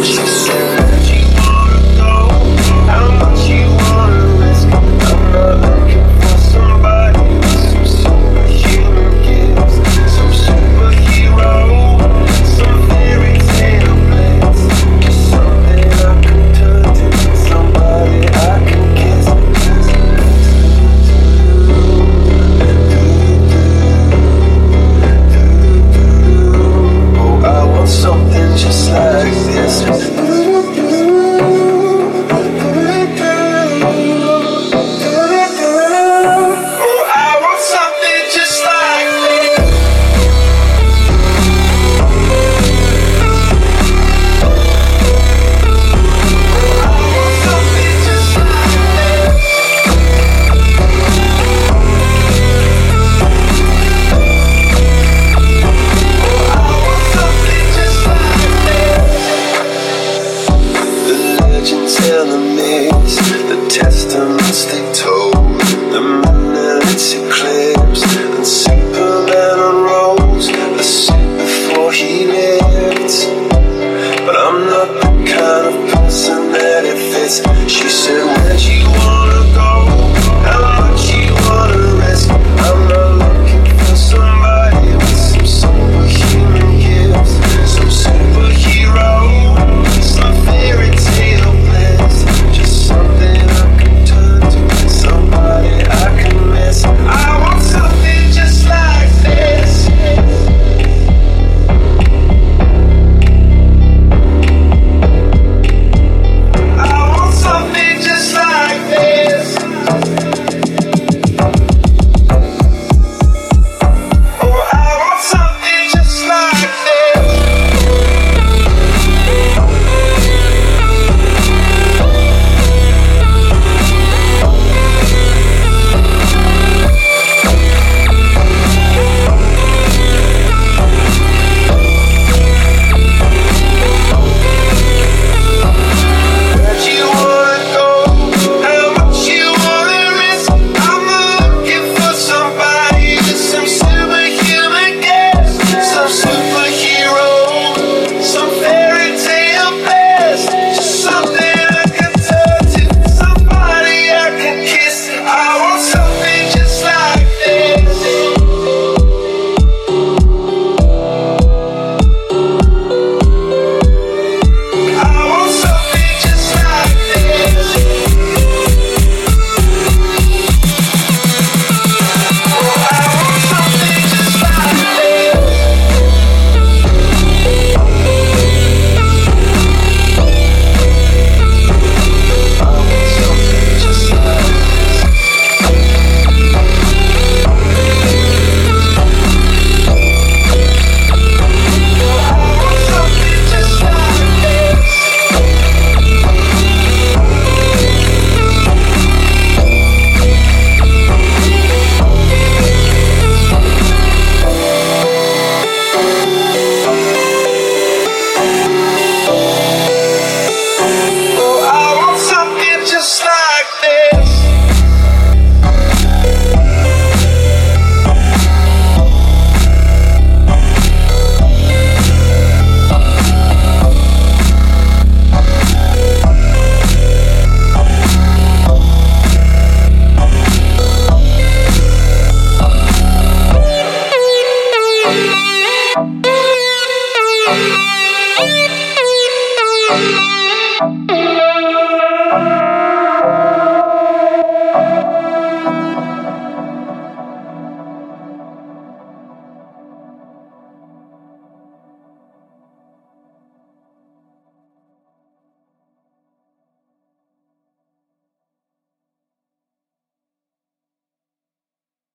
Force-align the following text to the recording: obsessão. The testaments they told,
obsessão. 0.00 0.79
The 62.60 63.68
testaments 63.68 64.66
they 64.66 64.92
told, 64.92 65.29